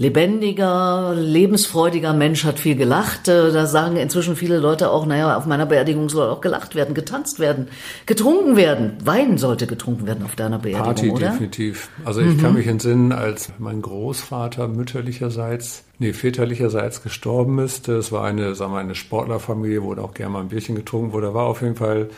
[0.00, 3.28] lebendiger, lebensfreudiger Mensch hat viel gelacht.
[3.28, 6.94] Äh, da sagen inzwischen viele Leute auch, naja, auf meiner Beerdigung soll auch gelacht werden,
[6.94, 7.68] getanzt werden,
[8.06, 8.94] getrunken werden.
[9.04, 11.28] Wein sollte getrunken werden auf deiner Beerdigung, Party, oder?
[11.32, 11.90] definitiv.
[12.06, 12.40] Also ich mhm.
[12.40, 17.86] kann mich entsinnen, als mein Großvater mütterlicherseits, nee, väterlicherseits gestorben ist.
[17.88, 21.26] Es war eine, sagen wir, eine Sportlerfamilie, wo auch gerne mal ein Bierchen getrunken wurde.
[21.26, 22.08] Da war auf jeden Fall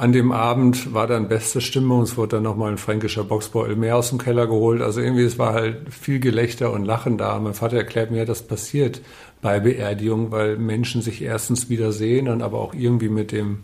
[0.00, 2.00] An dem Abend war dann beste Stimmung.
[2.00, 4.80] Es wurde dann nochmal ein fränkischer Boxbeutel mehr aus dem Keller geholt.
[4.80, 7.38] Also irgendwie, es war halt viel Gelächter und Lachen da.
[7.38, 9.02] Mein Vater erklärt mir, das passiert
[9.42, 13.58] bei Beerdigungen, weil Menschen sich erstens wiedersehen und aber auch irgendwie mit dem,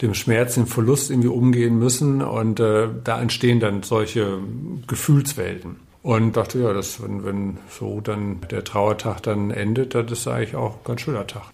[0.00, 2.22] dem Schmerz, dem Verlust irgendwie umgehen müssen.
[2.22, 4.38] Und äh, da entstehen dann solche
[4.86, 5.76] Gefühlswelten.
[6.02, 10.56] Und dachte, ja, das, wenn, wenn so dann der Trauertag dann endet, das ist eigentlich
[10.56, 11.44] auch ein ganz schöner Tag.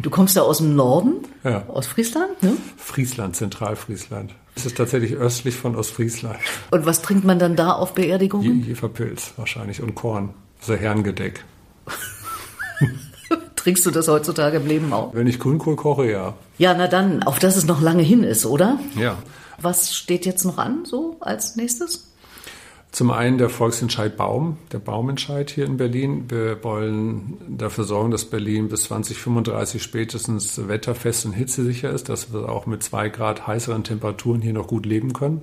[0.00, 1.64] Du kommst da aus dem Norden, ja.
[1.68, 2.52] aus Friesland, ne?
[2.76, 4.34] Friesland, Zentralfriesland.
[4.54, 6.38] Es ist tatsächlich östlich von Ostfriesland.
[6.70, 8.64] Und was trinkt man dann da auf Beerdigungen?
[8.64, 10.34] Jeferpilz wahrscheinlich und Korn.
[10.60, 11.44] Also Herrengedeck.
[13.56, 15.14] Trinkst du das heutzutage im Leben auch?
[15.14, 16.34] Wenn ich Grünkohl koche, ja.
[16.58, 18.78] Ja, na dann, auf das es noch lange hin ist, oder?
[18.96, 19.18] Ja.
[19.60, 22.07] Was steht jetzt noch an, so als nächstes?
[22.90, 26.24] Zum einen der Volksentscheid Baum, der Baumentscheid hier in Berlin.
[26.28, 32.48] Wir wollen dafür sorgen, dass Berlin bis 2035 spätestens wetterfest und hitzesicher ist, dass wir
[32.48, 35.42] auch mit zwei Grad heißeren Temperaturen hier noch gut leben können.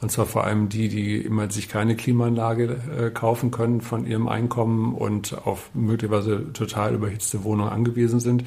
[0.00, 4.28] Und zwar vor allem die, die immer sich keine Klimaanlage äh, kaufen können von ihrem
[4.28, 8.44] Einkommen und auf möglicherweise total überhitzte Wohnungen angewiesen sind.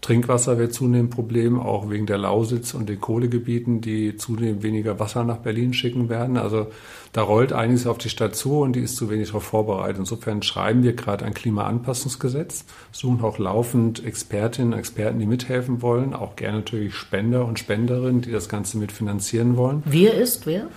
[0.00, 5.24] Trinkwasser wird zunehmend Problem, auch wegen der Lausitz und den Kohlegebieten, die zunehmend weniger Wasser
[5.24, 6.38] nach Berlin schicken werden.
[6.38, 6.68] Also
[7.12, 9.98] da rollt einiges auf die Stadt zu und die ist zu wenig darauf vorbereitet.
[9.98, 16.14] Insofern schreiben wir gerade ein Klimaanpassungsgesetz, suchen auch laufend Expertinnen und Experten, die mithelfen wollen,
[16.14, 19.82] auch gerne natürlich Spender und Spenderinnen, die das Ganze mitfinanzieren wollen.
[19.84, 20.68] Wir ist wer?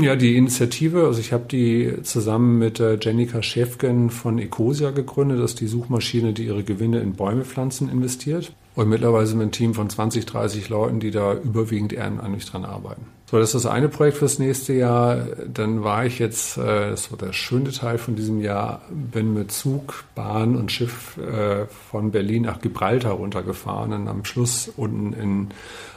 [0.00, 5.40] Ja, die Initiative, also ich habe die zusammen mit äh, Jenica Schäfgen von Ecosia gegründet.
[5.40, 8.54] Das ist die Suchmaschine, die ihre Gewinne in Bäume pflanzen investiert.
[8.76, 12.64] Und mittlerweile sind wir ein Team von 20, 30 Leuten, die da überwiegend ehrenamtlich dran
[12.64, 13.06] arbeiten.
[13.30, 15.26] So, das ist das eine Projekt fürs nächste Jahr.
[15.52, 19.50] Dann war ich jetzt, äh, das war der schöne Teil von diesem Jahr, bin mit
[19.50, 25.48] Zug, Bahn und Schiff äh, von Berlin nach Gibraltar runtergefahren und am Schluss unten in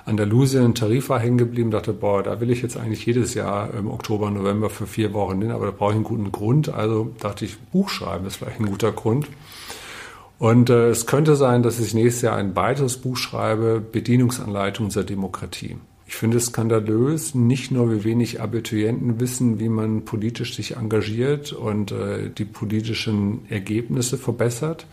[0.06, 3.92] Andalusien in Tarifa hängen geblieben, dachte, boah, da will ich jetzt eigentlich jedes Jahr im
[3.92, 6.70] Oktober, November für vier Wochen hin, aber da brauche ich einen guten Grund.
[6.70, 9.28] Also dachte ich, Buch schreiben ist vielleicht ein guter Grund.
[10.39, 15.04] Und äh, es könnte sein, dass ich nächstes Jahr ein weiteres Buch schreibe, Bedienungsanleitung zur
[15.04, 15.78] Demokratie.
[16.06, 21.52] Ich finde es skandalös, nicht nur wie wenig Abiturienten wissen, wie man politisch sich engagiert
[21.52, 24.88] und äh, die politischen Ergebnisse verbessert,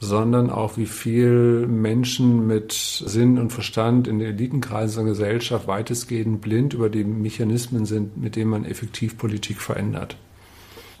[0.00, 6.40] sondern auch wie viel Menschen mit Sinn und Verstand in den Elitenkreisen der Gesellschaft weitestgehend
[6.40, 10.16] blind über die Mechanismen sind, mit denen man effektiv Politik verändert.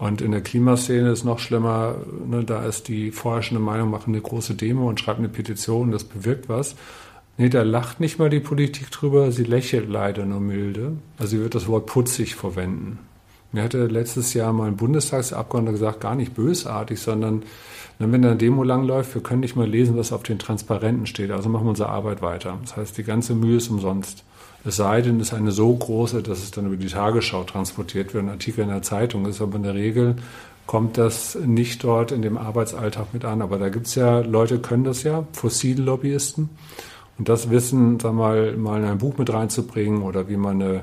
[0.00, 4.22] Und in der Klimaszene ist noch schlimmer, ne, da ist die vorherrschende Meinung, machen eine
[4.22, 6.74] große Demo und schreiben eine Petition, das bewirkt was.
[7.36, 10.92] Nee, da lacht nicht mal die Politik drüber, sie lächelt leider nur milde.
[11.18, 12.98] Also sie wird das Wort putzig verwenden.
[13.52, 17.42] Mir hatte letztes Jahr mal ein Bundestagsabgeordneter gesagt, gar nicht bösartig, sondern
[17.98, 21.30] wenn da eine Demo langläuft, wir können nicht mal lesen, was auf den Transparenten steht,
[21.30, 22.56] also machen wir unsere Arbeit weiter.
[22.62, 24.24] Das heißt, die ganze Mühe ist umsonst.
[24.64, 28.12] Es sei denn, es ist eine so große, dass es dann über die Tagesschau transportiert
[28.12, 30.16] wird, ein Artikel in der Zeitung ist, aber in der Regel
[30.66, 33.42] kommt das nicht dort in dem Arbeitsalltag mit an.
[33.42, 36.50] Aber da gibt es ja, Leute können das ja, fossile Lobbyisten.
[37.18, 40.82] Und das Wissen, sag mal, mal in ein Buch mit reinzubringen oder wie man eine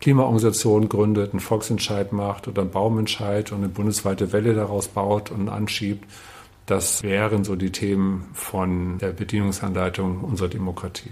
[0.00, 5.48] Klimaorganisation gründet, einen Volksentscheid macht oder einen Baumentscheid und eine bundesweite Welle daraus baut und
[5.48, 6.04] anschiebt,
[6.66, 11.10] das wären so die Themen von der Bedienungsanleitung unserer Demokratie.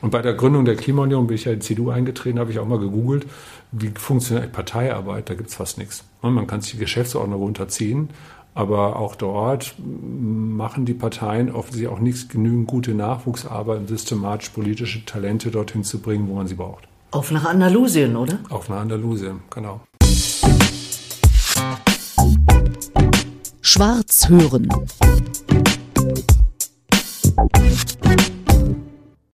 [0.00, 2.58] Und bei der Gründung der Klimaunion bin ich ja in die CDU eingetreten, habe ich
[2.58, 3.26] auch mal gegoogelt,
[3.72, 6.04] wie funktioniert Parteiarbeit, da gibt es fast nichts.
[6.22, 8.10] Man kann sich die Geschäftsordnung runterziehen,
[8.54, 15.04] aber auch dort machen die Parteien offensichtlich auch nichts genügend gute Nachwuchsarbeit und systematisch politische
[15.04, 16.88] Talente dorthin zu bringen, wo man sie braucht.
[17.10, 18.38] Auf nach Andalusien, oder?
[18.48, 19.80] Auf nach Andalusien, genau.
[23.60, 24.68] Schwarz hören.